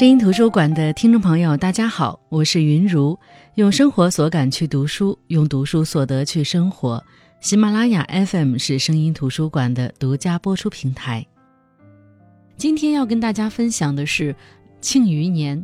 [0.00, 3.18] 声音图书馆的听众朋友，大家好，我是云如，
[3.56, 7.04] 用生活所感去读书，用读书所得去生活。
[7.40, 11.26] 喜马拉雅 FM 是声音图书馆的独家播出平台。
[12.56, 14.32] 今天要跟大家分享的是
[14.80, 15.58] 《庆余年》。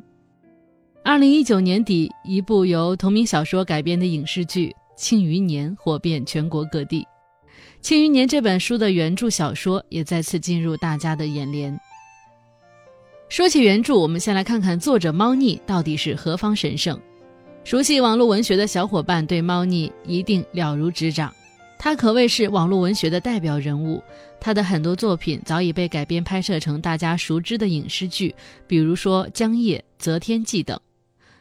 [1.02, 4.68] 二零一九年底，一部由同名小说改编的影视剧
[4.98, 7.00] 《庆余年》火遍全国各地，
[7.80, 11.74] 《庆余年》这本书的原著小说也再次进入大家的眼帘。
[13.28, 16.98] 说起原著，我们先来看看作者猫腻到底是何方神圣。
[17.64, 21.34] 熟悉网络文学的小伙伴对猫腻一定了如指掌，
[21.76, 24.00] 他可谓是网络文学的代表人物。
[24.40, 28.32] 他的很多作品早已被改编拍摄成大家熟知的影视剧，
[28.68, 30.78] 比如说《江夜》《择天记》等。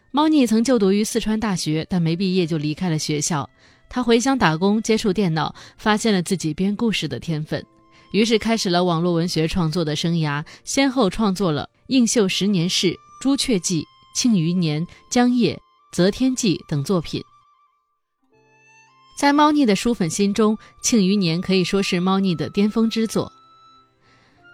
[0.09, 3.47] 猫腻曾就读于四川大学，但没毕业就离开了学校。
[3.87, 7.63] 他回乡打工，接触电脑，发现了自己编故事的天分，
[8.11, 11.69] 于是开始了网络文学创作的生涯，先后创作了。
[11.89, 12.87] 《映秀十年事》
[13.21, 13.81] 《朱雀记》
[14.15, 15.53] 《庆余年》《江夜》
[15.95, 17.23] 《择天记》等作品，
[19.15, 23.31] 在猫腻的书粉心中，《庆余年》可以说是猫腻的巅峰之作。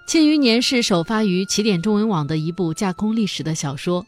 [0.12, 4.06] 《庆余年》是首发于起点中文网的一部架空历史的小说，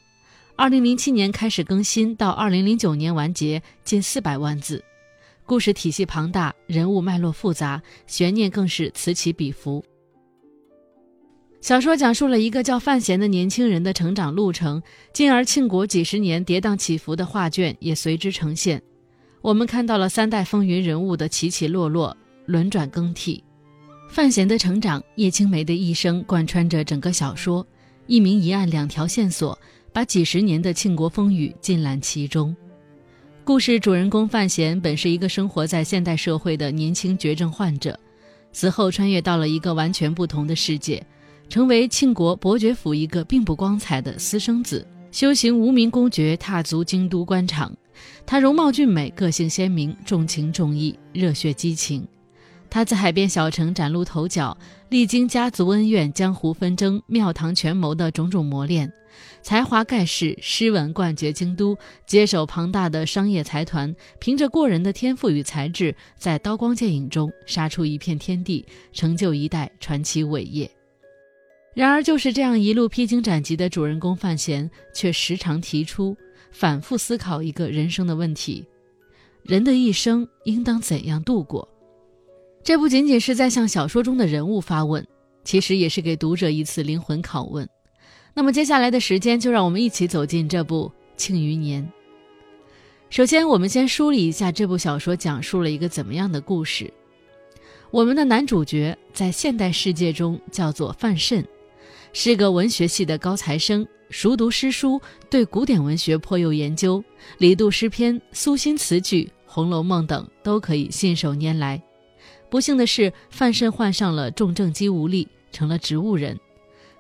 [0.58, 4.84] 二零零七年开始更新，到二零零九年完结，近四百万字，
[5.46, 9.82] 故事体系庞大，人物脉络复杂，悬念更是此起彼伏。
[11.64, 14.84] 小说讲述了一个叫范闲的年轻人的成长路程，
[15.14, 18.82] 进而庆国几十年跌宕起伏的画卷也随之呈现。
[19.42, 23.42] 我们看到了三代风云人物的起起落落、轮转更替。
[24.10, 27.66] 范闲的成长，叶青梅的一生，贯穿着整个小说。
[28.08, 29.58] 一明一暗两条线索，
[29.94, 32.54] 把几十年的庆国风雨尽览其中。
[33.46, 37.98] 故事主人公范闲本是一个生活在现代社会的年轻绝症患者，
[38.52, 41.02] 死后穿越到了一个完全不同的世界。
[41.50, 47.72] 成为庆国伯爵府一个并不光彩的私生子，修行无名公爵，踏足京都官场。
[48.26, 52.08] 他容貌俊美，个性鲜明，重情重义，热血激情。
[52.70, 54.58] 他在海边小城崭露头角，
[54.90, 58.92] 历经家族恩怨、江湖纷争、庙堂权谋的种种磨练，
[59.44, 61.78] 才华盖世，诗文冠绝京都，
[62.08, 70.68] 接手庞大的商业财团，凭着过人的天赋与才智，在刀光剑影中杀出一片天地，成就一代传奇伟业。
[71.74, 76.16] 然而，就是这样一路披荆斩棘的主人公范闲，却时常提出、
[76.52, 78.64] 反复思考一个人生的问题：
[79.42, 81.68] 人的一生应当怎样度过？
[82.64, 85.06] 这不仅仅是在向小说中的人物发问，
[85.44, 87.68] 其实也是给读者一次灵魂拷问。
[88.36, 91.84] 那么，接下来的时间，就让我们一起走进这部《庆余年》。
[93.10, 96.94] 首先，我们先梳理一下这部小说讲述了一个怎么样的故事。
[97.90, 101.44] 我们的男主角在现代世界中叫做范慎。
[102.16, 105.02] 是个文学系的高材生，熟读诗书，
[105.32, 107.04] 对古典文学颇有研究，
[107.40, 111.82] 李杜诗篇、苏辛词句、《红楼梦》等都可以信手拈来。
[112.52, 116.40] 不幸的是，范慎患上了重症肌无力，成了植物人。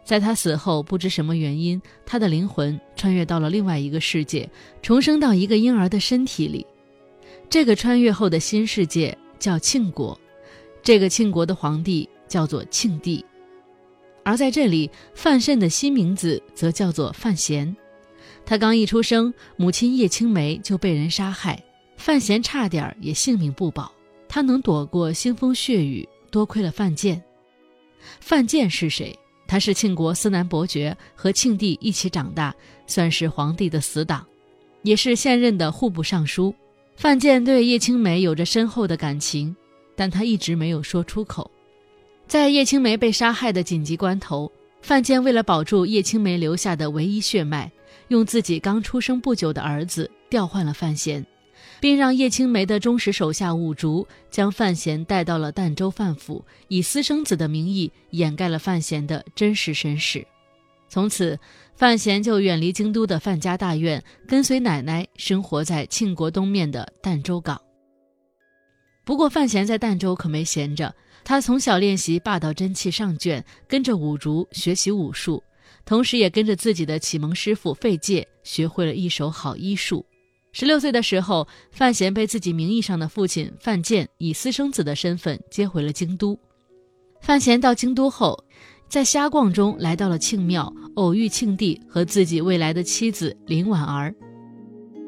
[0.04, 4.50] 在他死后，不知什么原因，他的灵魂穿越到了另外一个世界，
[4.82, 6.66] 重生到一个婴儿的身体里。
[7.52, 10.20] 这个穿越后的新世界叫庆国，
[10.82, 13.24] 这个庆国的皇帝叫做庆帝。
[14.24, 17.76] 而在这里，范慎的新名字则叫做范闲。
[18.46, 21.62] 他刚一出生，母亲叶青梅就被人杀害，
[21.98, 23.92] 范闲差点也性命不保。
[24.28, 27.22] 他能躲过腥风血雨，多亏了范建。
[28.20, 29.18] 范建是谁？
[29.48, 32.56] 他是庆国司南伯爵，和庆帝一起长大，
[32.88, 34.26] 算是皇帝的死党，
[34.82, 36.54] 也是现任的户部尚书。
[36.96, 39.56] 范建对叶青梅有着深厚的感情，
[39.96, 41.50] 但他一直没有说出口。
[42.34, 44.52] 在叶青梅被杀害的紧急关头，
[44.82, 47.72] 范建为了保住叶青梅留下的唯一血脉，
[48.08, 51.24] 用自己刚出生不久的儿子调换了范闲，
[51.80, 60.26] 并让叶青梅的忠实手下五竹将范闲带到了儋州范府，以私生子的名义掩盖了范闲的真实身世。
[60.90, 61.40] 从此，
[61.76, 67.62] 范闲就远离京都的范家大院，跟随奶奶生活在庆国东面的儋州港。
[69.06, 70.92] 不过，范闲在儋州可没闲着。
[71.26, 75.42] 他从小练习霸道真气上卷，跟着五竹学习武术，
[75.86, 80.06] 同时也跟着自己的启蒙师傅费介学会了一手好医术。
[80.52, 86.38] 十六岁的时候，范闲被自己名义上的父亲范建以私生子的身份接回了京都。
[87.22, 88.44] 范闲到京都后，
[88.88, 94.14] 在瞎逛中来到了庆庙，偶遇庆帝和自己未来的妻子林婉儿。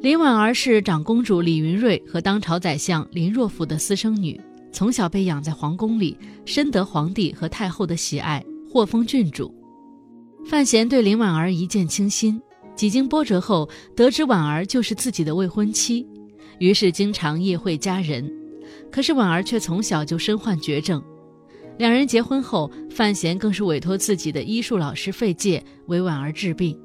[0.01, 4.39] 林婉儿是长公主李云瑞和当朝宰相林若甫的私生女。
[4.75, 9.56] 从小被养在皇宫里，深得皇帝和太后的喜爱，获封郡主。
[10.45, 12.42] 范闲对林婉儿一见倾心，
[12.75, 16.06] 几经波折后，得知婉儿就是自己的未婚妻，
[16.60, 18.30] 于是经常夜会佳人。
[18.92, 21.01] 可是婉儿却从小就身患绝症。
[21.78, 26.78] 两人结婚后，范闲更是委托自己的医术老师费介为婉儿治病。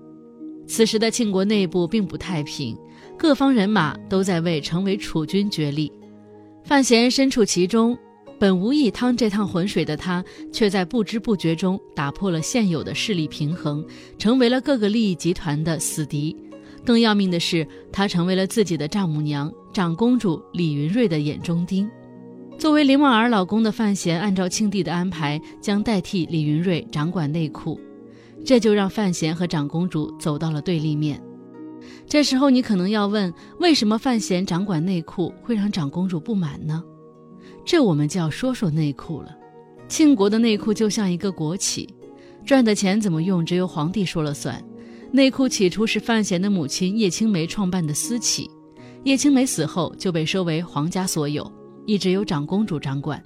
[0.64, 2.78] 此时的庆国内部并不太平，
[3.18, 5.92] 各方人马都在为成为储君角力。
[6.64, 7.98] 范闲身处其中，
[8.38, 13.84] 本无意趟这趟浑水的他，却在不知不觉中打破了现有的势力平衡，
[14.18, 16.36] 成为了各个利益集团的死敌。
[16.84, 21.90] 更要命的是，他成为了自己的丈母娘长公主李云瑞的眼中钉。
[22.56, 27.80] 作为林婉儿老公的范闲，按照庆帝的安排，将代替李云瑞掌管内库，
[28.44, 31.20] 这就让范闲和长公主走到了对立面。
[32.10, 36.82] 这时候，你可能要问，为什么范闲掌管内库会让长公主不满呢？
[37.64, 39.28] 这我们就要说说内库了。
[39.86, 41.88] 庆国的内库就像一个国企，
[42.44, 44.60] 赚的钱怎么用，只有皇帝说了算。
[45.12, 48.50] 内库起初是范闲的母亲叶青梅创办的私企，
[49.04, 51.48] 叶青梅死后就被收为皇家所有。
[51.86, 53.24] 一直由长公主掌管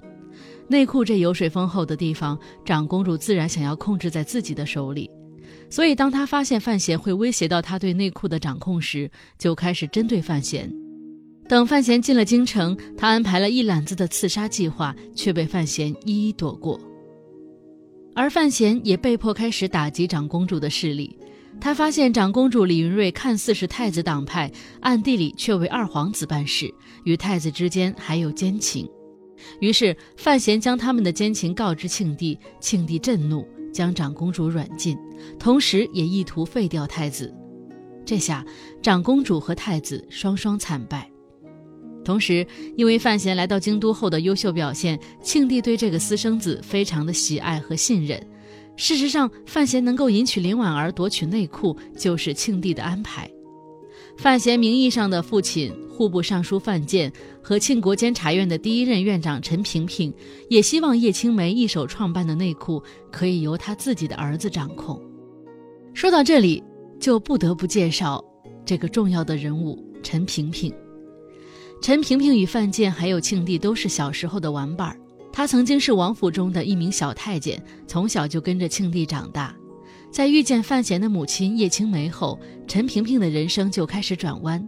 [0.67, 5.09] 内库这油水丰厚的地方，长公主自然想要控制在自己的手里。
[5.75, 10.73] 所以，当他发现范闲会威胁到他对内库的掌控时，就开始针对范闲。
[11.49, 16.79] 等范闲进了京城，他安排了一揽子的刺杀计划，却被范闲一一躲过。
[18.15, 21.19] 而范闲也被迫开始打击长公主的势力。
[21.59, 24.49] 他发现长公主李云瑞看似是太子党派，
[24.79, 26.73] 暗地里却为二皇子办事。
[27.03, 28.89] 与太子之间还有奸情，
[29.59, 33.45] 于是范闲将他们的奸情告知庆帝，庆帝震怒，
[33.75, 34.97] 将长公主软禁，
[35.37, 37.33] 同时也意图废掉太子。
[38.05, 38.45] 这下
[38.81, 41.11] 长公主和太子双双惨败。
[42.05, 48.25] 同时，因为范闲来到京都后的优秀表现，庆帝对这个私生子非常的喜爱和信任。
[48.77, 53.29] 事实上，范闲能够迎娶林婉儿，夺取内库，就是庆帝的安排。
[54.17, 60.13] 范闲名义上的父亲户部尚书范建和庆国监察院的第一任院长陈平平，
[60.49, 62.81] 也希望叶青梅一手创办的内库
[63.11, 64.99] 可以由他自己的儿子掌控。
[65.93, 66.63] 说到这里，
[66.99, 68.23] 就不得不介绍
[68.65, 70.73] 这个重要的人物陈平平。
[71.81, 74.97] 陈平平与范建还有庆帝都是小时候的玩伴儿，
[75.31, 79.55] 他曾经是王府中的一名小太监，从小就跟着庆帝长大。
[80.15, 82.39] 在遇见范闲的母亲叶青梅后，
[82.69, 84.65] 陈萍萍的人生就开始转弯。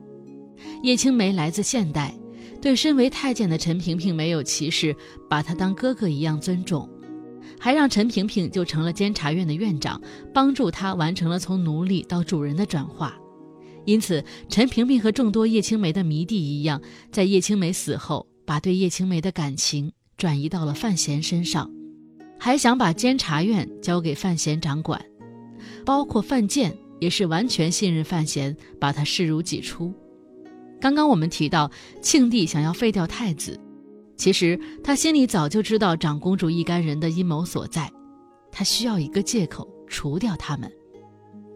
[0.84, 2.14] 叶青梅来自现代，
[2.62, 4.94] 对身为太监的陈萍萍没有歧视，
[5.30, 6.90] 把她当哥哥一样尊重，
[7.58, 10.02] 还让陈萍萍就成了监察院的院长，
[10.34, 13.18] 帮助他完成了从奴隶到主人的转化。
[13.86, 21.72] 因此，陈萍萍和众多叶青梅的迷弟一样，在叶青梅死后，把对叶青梅的感情转移到了范闲身上，
[22.38, 25.02] 还想把监察院交给范闲掌管。
[25.88, 29.94] 包括范建也是完全信任范闲，把他视如己出。
[30.82, 33.58] 刚刚我们提到庆帝想要废掉太子，
[34.18, 37.90] 其实他心里早就知道长公主一干人的阴谋所在，
[38.52, 40.70] 他需要一个借口除掉他们。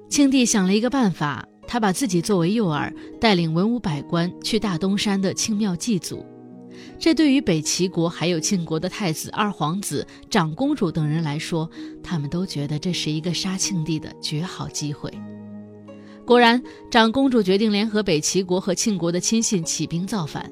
[0.10, 2.90] 庆帝想了一个办法，他把自己作为诱饵，
[3.20, 6.26] 带领文武百官去大东山的庆庙祭祖。
[7.00, 11.70] 这对于北齐国还有庆国的太子、二皇子、长公主等人来说，
[12.04, 15.12] 他们都觉得这是一个杀庆帝的绝好机会。
[16.26, 20.50] 果然，长公主决定联合北齐国和庆国的亲信起兵造反，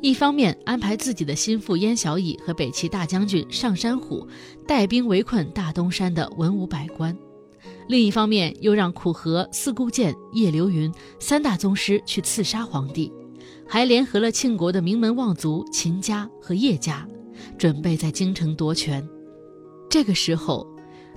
[0.00, 4.26] 一方面安排自己的心腹燕小乙和北齐大将军上山虎
[4.66, 7.16] 带兵围困大东山的文武百官，
[7.88, 13.10] 另一方面又让苦荷、四顾剑、叶流云三大宗师去刺杀皇帝。
[13.72, 17.08] 还联合了庆国的名门望族秦家和叶家，
[17.56, 19.02] 准备在京城夺权。
[19.88, 20.66] 这个时候，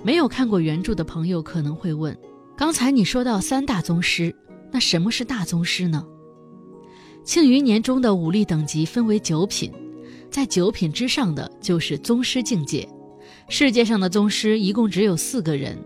[0.02, 2.16] 没有看过原著的朋友可能会问：
[2.56, 4.34] 刚才你说到三大宗师，
[4.72, 6.02] 那什么是大宗师呢？
[7.26, 9.70] 庆余年中的武力等级分为九品，
[10.30, 12.88] 在九品之上的就是宗师境界。
[13.50, 15.76] 世界上的宗师一共只有四个人，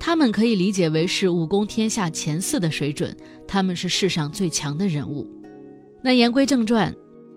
[0.00, 3.16] 他们可以理解为是武功天下前四的水准，
[3.46, 5.24] 他们是世上最强的人物。
[6.02, 6.94] 那言归正传，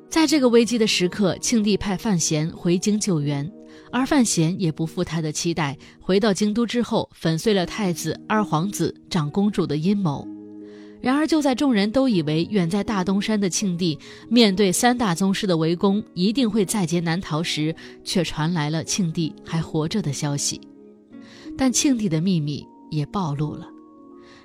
[0.09, 3.51] 在这个危机的时刻，庆帝派范闲回京救援，
[3.91, 10.27] 而范闲也不负他的期待，回到京都之后，粉碎了太子、二皇子、长公主的阴谋。
[11.01, 13.97] 然而，就在众人都以为远在大东山的庆帝
[14.29, 17.73] 面对三大宗师的围攻一定会在劫难逃时，
[18.03, 20.59] 却传来了庆帝还活着的消息。
[21.57, 23.65] 但庆帝的秘密也暴露了，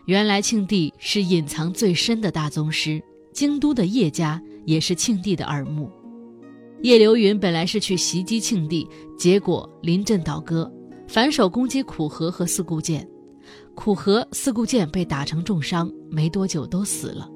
[0.06, 3.02] 原来庆帝是隐藏最深的大宗师。
[3.34, 5.90] 京都的叶家也是庆帝的耳目。
[6.82, 8.88] 叶流云本来是去袭击庆帝，
[9.18, 10.70] 结果临阵倒戈，
[11.08, 13.06] 反手攻击苦荷和四顾剑。
[13.74, 17.28] 苦荷、四顾剑被打成重伤，没多久都死了。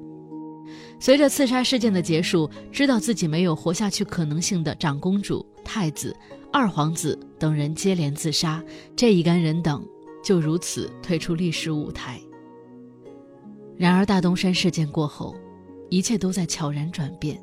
[1.01, 6.15] 随着刺杀事件的结束，知道自己没有活下去可能性的长公主、太子、
[6.51, 8.63] 二皇子等人接连自杀，
[8.95, 9.85] 这一干人等
[10.23, 12.21] 就如此退出历史舞台。
[13.75, 15.35] 然而大东山事件过后，
[15.89, 17.41] 一切都在悄然转变。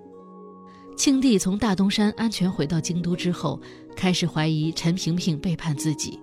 [0.96, 3.60] 庆帝从大东山安全回到京都之后，
[3.94, 6.18] 开始怀疑陈萍萍背叛自己。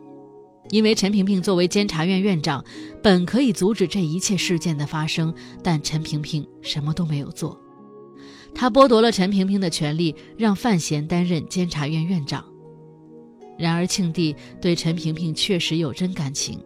[0.70, 2.64] 因为陈萍萍作为监察院院长，
[3.02, 7.60] 本可以阻止这一切事件的发生，但陈萍萍什么都没有做。
[8.56, 12.46] 他剥夺了陈萍萍的权利，让范闲担任监察院院长。
[13.58, 16.60] 然而庆帝对陈萍萍确实有真感情，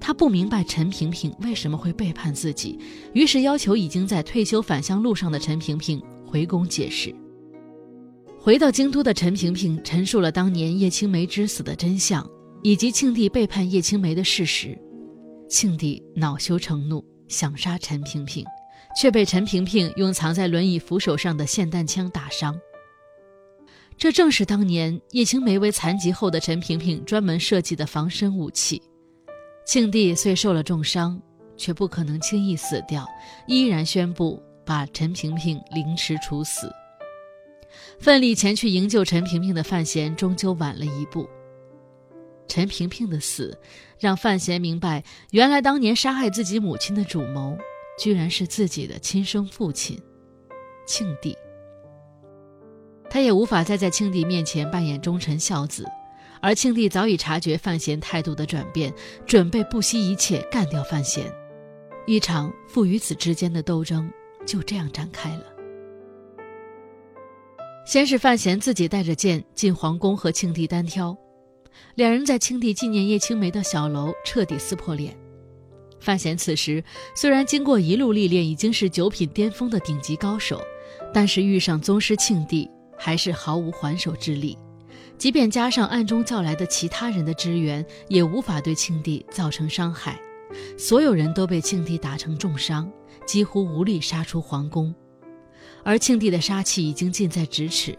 [0.00, 2.78] 他不明白陈萍萍为什么会背叛自己，
[3.12, 7.14] 于是要求已经在退休返乡路上的陈萍萍回宫解释。
[8.38, 12.26] 回到京都的陈萍萍陈述了当年叶青梅之死的真相。
[12.62, 14.78] 以及庆帝背叛叶青梅的事实，
[15.48, 18.44] 庆帝恼羞成怒，想杀陈萍萍，
[18.94, 22.54] 却被陈萍萍用藏在轮椅扶手上的霰弹枪打伤。
[23.96, 28.82] 这正是当年叶青梅为残疾后的陈萍萍专门设计的防身武器。
[29.64, 31.20] 庆帝虽受了重伤，
[31.56, 33.06] 却不可能轻易死掉，
[33.46, 36.72] 依然宣布把陈萍萍凌迟处死。
[38.00, 41.28] 奋力前去营救陈萍萍的范闲，终究晚了一步。
[42.48, 43.56] 陈萍萍的死，
[44.00, 47.56] 让范闲明白，原来当年杀害自己母亲的主谋，
[47.96, 50.00] 居然是自己的亲生父亲，
[50.84, 51.36] 庆帝。
[53.08, 55.86] 他也无法再在庆帝面前扮演忠臣孝子，
[56.42, 58.92] 而庆帝早已察觉范闲态度的转变，
[59.26, 61.24] 准备不惜一切干掉范闲。
[62.06, 64.10] 一场父与子之间的斗争
[64.46, 65.44] 就这样展开了。
[67.84, 71.16] 先是范闲自己带着剑进皇宫和庆帝单挑。
[71.94, 75.16] 两人在庆帝纪念叶青梅的小楼彻底撕破脸。
[75.98, 76.82] 范闲此时
[77.14, 80.62] 虽然经过一路历练，已经是九品巅峰的顶级高手，
[81.12, 84.56] 但是遇上宗师庆帝，还是毫无还手之力。
[85.20, 90.18] 即便加上暗中叫来的其他人的支援，也无法对庆帝造成伤害。
[90.78, 92.90] 所有人都被庆帝打成重伤，
[93.26, 94.94] 几乎无力杀出皇宫。
[95.84, 97.94] 而庆帝的杀气已经近在咫尺。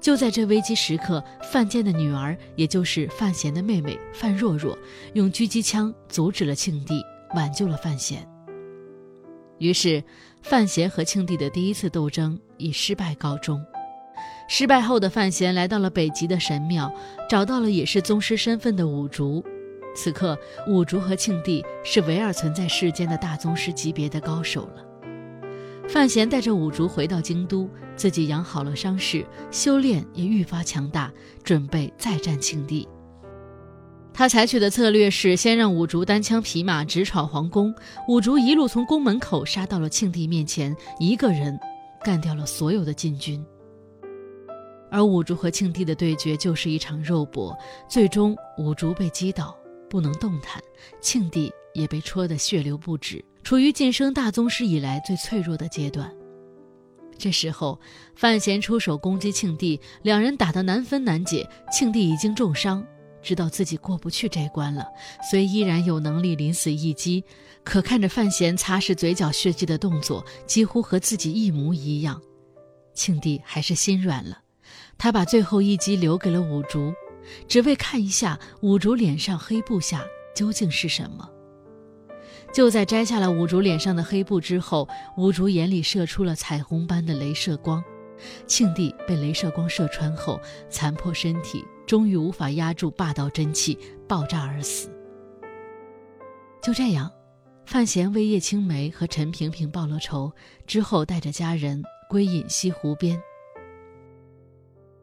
[0.00, 4.78] 就在这危机时刻，范建的女儿，也就是范闲的妹妹范若若，
[5.14, 7.02] 用狙击枪阻止了庆帝，
[7.34, 8.24] 挽救了范闲。
[9.58, 10.00] 于是，
[10.40, 13.60] 范闲和庆帝的第一次斗争以失败告终。
[14.52, 16.92] 失败后的范闲来到了北极的神庙，
[17.28, 19.44] 找到了也是宗师身份的五竹。
[19.94, 24.84] 此刻，五竹和庆帝是唯二存在世间的大宗师级别的高手了。
[25.88, 31.12] 范闲带着五竹回到京都，自己养好了伤势，修炼也愈发强大，
[31.44, 32.88] 准备再战庆帝。
[34.12, 37.72] 他采取的策略是先让五竹单枪匹马直闯皇宫，
[38.08, 41.56] 五竹一路从宫门口杀到了庆帝面前，一个人
[42.02, 43.40] 干掉了所有的禁军。
[44.90, 47.56] 而五竹和庆帝的对决就是一场肉搏，
[47.88, 49.56] 最终五竹被击倒，
[49.88, 50.62] 不能动弹，
[51.00, 53.24] 庆帝也被戳得血流不止。
[53.42, 56.12] 处于晋升大宗师以来最脆弱的阶段，
[57.16, 57.80] 这时候
[58.14, 61.48] 范闲出手攻击庆帝，两人打得难分难解。
[61.72, 62.84] 庆帝已经重伤，
[63.22, 64.86] 知道自己过不去这关了，
[65.30, 67.24] 虽依然有能力临死一击，
[67.64, 72.20] 可看着范闲擦拭嘴角血迹的动作，几乎和自己一模一样，
[72.92, 74.38] 庆帝还是心软了。
[75.02, 76.92] 他把最后一击留给了五竹，
[77.48, 80.04] 只为看一下五竹脸上黑布下
[80.34, 81.26] 究竟是什么。
[82.52, 87.82] 就在摘下了五竹脸上的黑布之后，五竹眼里射出了彩虹般的镭射光。
[88.46, 90.38] 庆帝被镭射光射穿后，
[90.68, 94.90] 残破身体，终于无法压住霸道真气，爆炸而死。
[96.60, 97.10] 就这样，
[97.64, 100.30] 范闲为叶青梅和陈萍萍报了仇
[100.66, 103.18] 之后，带着家人归隐西湖边。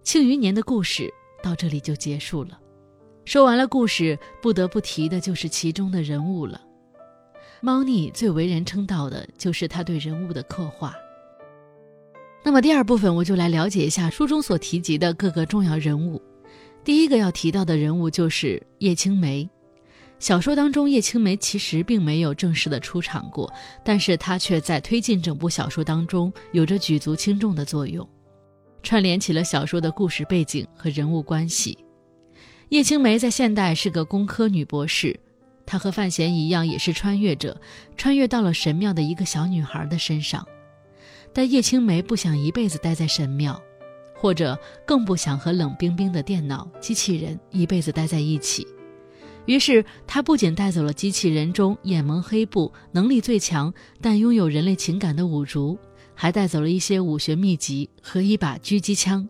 [0.07, 2.57] 庆余年的故事到这里就结束了。
[3.25, 6.61] 说完了故事，不得不提的就是其中的人物了。
[7.59, 10.95] 猫腻最为人称道的就是他对人物的刻画。
[12.41, 16.21] 那么第二部分，我就来了解一下书中所提及的各个重要人物。
[16.85, 19.45] 第一个要提到的人物就是叶青梅。
[20.19, 28.07] 小说当中，叶青梅其实并没有正式的出场过，但是她却在推进整部小说当中有着举足轻重的作用，
[28.83, 31.77] 串联起了小说的故事背景和人物关系。
[32.69, 35.19] 叶青梅在现代是个工科女博士。
[35.65, 37.59] 她和范闲一样，也是穿越者，
[37.97, 40.47] 穿越到了神庙的一个小女孩的身上。
[41.33, 43.61] 但叶青梅不想一辈子待在神庙，
[44.15, 48.65] 或者更不想和冷冰冰的电脑机器人一辈子待在一起。
[49.45, 55.77] 于是他不仅带走了机器人中眼蒙黑布、能力最强但拥有人类情感的五竹，
[56.17, 59.29] 还带走了一些武学秘籍和一把狙击枪。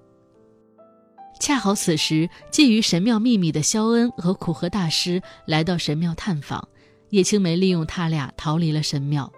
[1.39, 6.67] 恰好此时，觊觎神庙秘密的肖恩和苦荷大师来到神庙探访，
[7.10, 9.32] 叶青梅利用他俩逃离了神庙。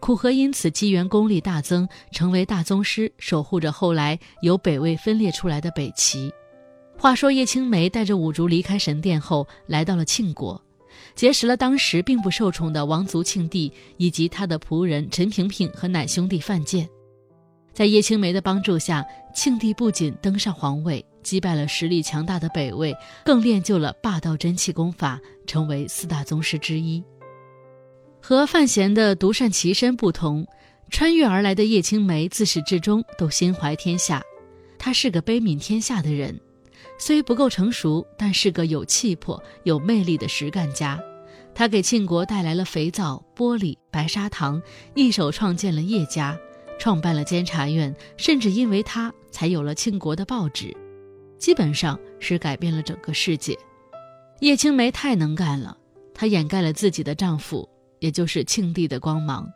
[0.00, 6.32] 苦荷因此机缘功力大增，成为大宗师，守护着后来由北魏分裂出来的北齐。
[6.98, 10.60] 话说叶青梅带着五竹离开神殿后，来到了庆国，
[11.14, 16.88] 结识了当时并不受宠的王族庆帝以及他的仆人陈萍萍和奶兄弟范建。
[17.74, 19.04] 在叶青梅的帮助下，
[19.34, 27.02] 庆帝不仅登上皇位，击败了实力强大的北魏，更练就了霸道真气功法，成为四大宗师之一。
[28.22, 30.46] 和范闲的独善其身不同，
[30.88, 34.22] 穿越而来的叶青梅自始至终都心怀天下。
[34.78, 36.40] 她是个悲悯天下的人，
[36.98, 40.98] 虽不够成熟，但是个有气魄、有魅力的实干家。
[41.54, 44.62] 她给庆国带来了肥皂、玻璃、白砂糖，
[44.94, 46.38] 一手创建了叶家，
[46.78, 50.76] 创办了监察院，甚至因为他才有了庆国的报纸，
[51.38, 53.58] 基本上是改变了整个世界。
[54.40, 55.76] 叶青梅太能干了，
[56.12, 57.68] 她掩盖了自己的丈夫。
[58.00, 59.50] 也就是庆帝的光芒，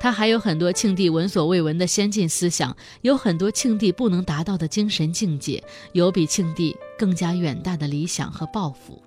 [0.00, 9.02] 他还有很多庆帝闻所未闻的先进思想，有很多庆帝不能达到的精神境界，有比庆帝更加远大的理想和抱负。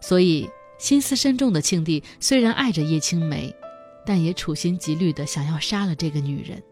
[0.00, 0.48] 所以，
[0.78, 3.54] 心思深重的庆帝虽然爱着叶青梅，
[4.06, 6.62] 但也处心积虑地想要杀了这个女人。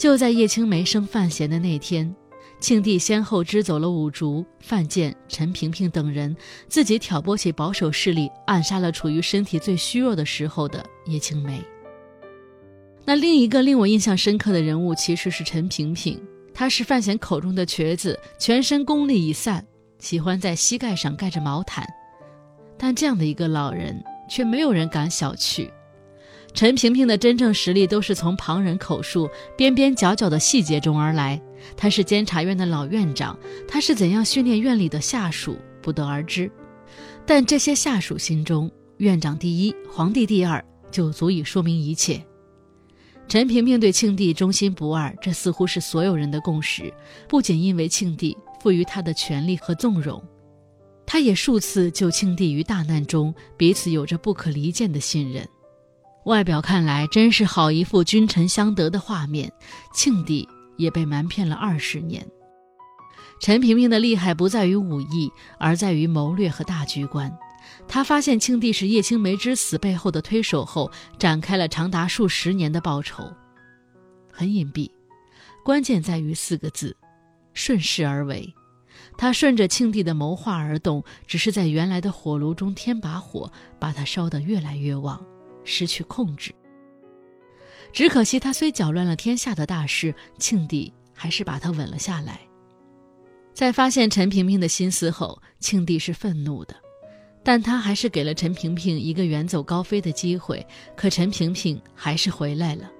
[0.00, 2.16] 就在叶青梅生范闲的那天。
[2.58, 6.34] 庆帝先后支走了五竹、范建、陈萍萍等人，
[6.68, 11.62] 自己挑拨起保守势力，暗杀了处于身体最虚弱的时候的叶青梅。
[13.04, 16.18] 那另一个令我印象深刻的人物其实是陈萍萍，
[16.54, 19.66] 她是范闲口中的瘸子，全身功力已散，
[19.98, 21.86] 喜欢在膝盖上盖着毛毯。
[22.78, 25.70] 但这样的一个老人，却没有人敢小觑。
[26.52, 31.40] 陈萍萍的真正实力都是从旁人口述、边边角角的细节中而来。
[31.76, 36.50] 他是监察院的老院长，他是怎样训练院里的下属，不得而知。
[37.24, 42.22] 但这些下属心中，院长第一，皇帝第二，就足以说明一切。
[43.28, 46.92] 陈萍萍对庆帝忠心不二，这似乎是所有人的共识。
[47.28, 50.20] 不仅因为庆帝赋予他的权力和纵容，
[51.06, 55.46] 他也数次救庆帝于大难中，彼此有着不可离间的信任。
[56.24, 59.50] 外表看来真是好一副君臣相得的画面，
[59.94, 62.26] 庆帝也被瞒骗了二十年。
[63.40, 67.34] 陈萍萍的厉害不在于武艺，而在于谋略和大局观。
[67.88, 73.32] 他发现庆帝是叶青梅之死背后的推手后，展开了长达数十年的报仇。
[74.30, 74.90] 很隐蔽，
[75.64, 76.94] 关键在于四个字：
[77.54, 78.52] 顺势而为。
[79.16, 85.18] 他顺着庆帝的谋划而动，只是在原来的火炉中添把火，把它烧得越来越旺。
[85.64, 86.52] 失去控制，
[87.92, 92.40] 只可惜他虽搅乱了天下的大事，庆帝还是把他稳了下来。
[93.52, 96.74] 在发现陈萍萍的心思后，庆帝是愤怒的，
[97.42, 100.66] 但他还是给了陈萍萍一个远走高飞的机会。
[100.96, 102.90] 可陈萍萍还是回来了。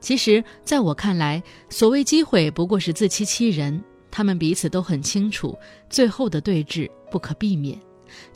[0.00, 3.82] 其实，在我看来，所谓机会不过是自欺欺人。
[4.10, 5.56] 他们彼此都很清楚，
[5.88, 7.78] 最后的对峙不可避免。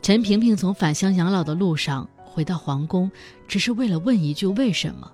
[0.01, 2.09] 陈萍萍从返乡养老的路上。
[2.35, 3.09] 回到皇宫，
[3.47, 5.09] 只是为了问一句：为什么？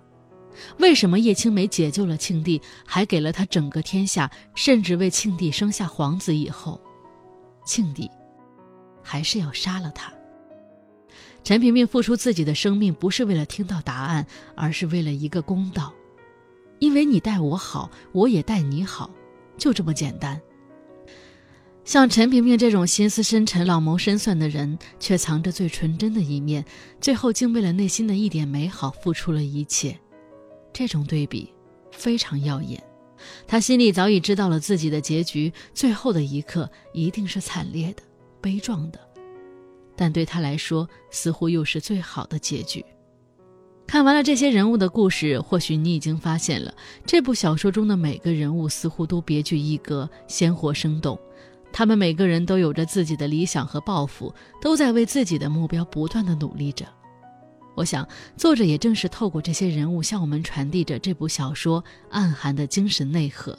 [0.79, 6.81] 为什么叶青梅解救了庆帝，还给了他整个天下，甚至为庆帝生下皇子以后，
[7.63, 8.09] 庆帝
[9.03, 10.11] 还是要杀了他？
[11.43, 15.93] 陈萍萍付出自己的生命，不是为了听到答案，而是为了一个公道。
[16.79, 19.11] 因为你待我好，我也待你好，
[19.57, 20.41] 就这么简单。
[21.83, 26.63] 像陈萍萍这种心思深沉、老谋深算的人，却藏着最纯真的一面，
[26.99, 29.97] 最后竟为了内心的一点美好付出了一切。
[30.71, 31.51] 这种对比
[31.91, 32.81] 非常耀眼。
[33.47, 38.01] 他心里早已知道了自己的结局，最后的一刻一定是惨烈的、
[38.39, 38.99] 悲壮的，
[39.95, 42.83] 但对他来说，似乎又是最好的结局。
[43.85, 46.73] 看完了这些人物的故事，或许你已经发现了，
[47.05, 51.19] 这部小说中的每个人物似乎都别具一格、鲜活生动。
[51.73, 56.85] 他们每个人都有着自己的理想和抱负，都在为自己的目标不断的努力着。
[57.73, 63.57] 我想，作者也正是透过这些人物向我们传递着这部小说暗含的精神内核：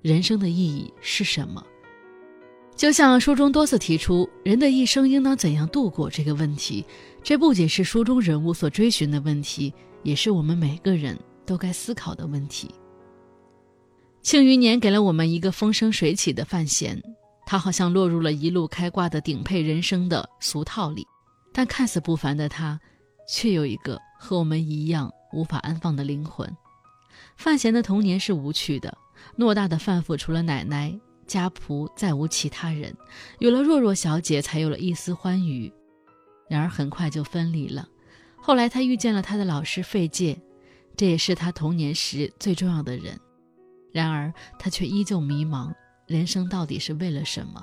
[0.00, 1.62] 人生的意义是什么？
[2.74, 6.86] 就像书中多次提出，人的一生应当怎样度过这个问题，
[7.22, 12.70] 这不仅是书中人物所追寻的问题，也是我们每个人都该思考的问题。
[14.22, 17.02] 庆余年给了我们一个风生水起的范闲，
[17.50, 21.06] 他好像落入了一路开挂的顶配人生的俗套里。
[21.50, 22.78] 但看似不凡的他，
[23.26, 26.46] 却有一个和我们一样无法安放的灵魂。
[27.38, 28.94] 范闲的童年是无趣的，
[29.38, 30.94] 偌大的范府除了奶奶、
[31.26, 32.94] 家仆，再无其他人。
[33.38, 35.72] 有了若若小姐，才有了一丝欢愉。
[36.50, 37.88] 然而很快就分离了。
[38.36, 40.38] 后来他遇见了他的老师费介，
[40.98, 43.18] 这也是他童年时最重要的人。
[43.90, 45.72] 然而他却依旧迷茫，
[46.08, 47.62] 人生到底是为了什么？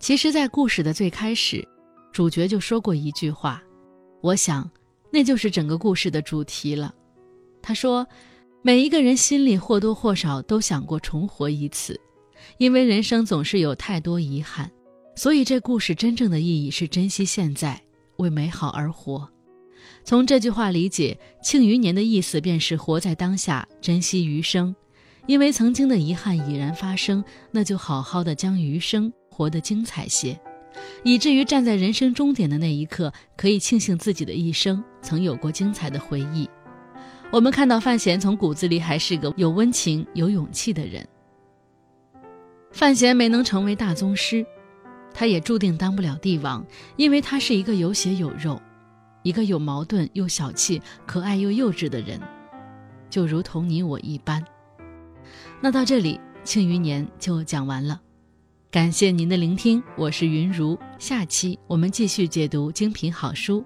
[0.00, 1.66] 其实，在故事的最开始，
[2.10, 3.62] 主角就说过一句话，
[4.22, 4.68] 我想，
[5.12, 6.94] 那就是整个故事的主题了。
[7.60, 8.06] 他说
[8.62, 12.00] ：“每一个人心里或多或少都想过重活一次，
[12.56, 14.70] 因为人生总是有太多遗憾，
[15.14, 17.78] 所以这故事真正的意义是珍惜现在，
[18.16, 19.28] 为美好而活。”
[20.04, 24.74] 从这句话理解，《庆余年》的意思便是活在当下，珍惜余生。
[25.26, 30.38] 因为曾经的遗憾已然发生，那就好好的将余生活得精彩些，
[31.02, 36.48] 以至于站在人生终点的那一刻，可以庆幸自己的一生曾有过精彩的回忆。
[37.32, 41.06] 我们看到范闲从骨子里还是个有温情、有勇气的人。
[42.70, 44.46] 范闲没能成为大宗师，
[45.12, 46.64] 他也注定当不了帝王，
[46.96, 48.60] 因为他是一个有血有肉。
[49.24, 52.20] 一个有矛盾又小气、可爱又幼稚的人，
[53.10, 54.44] 就如同你我一般。
[55.58, 56.14] 那到这里，
[56.44, 58.00] 《庆余年》就讲完了。
[58.70, 60.78] 感谢您的聆听，我是云如。
[60.98, 63.64] 下期我们继续解读精品好书。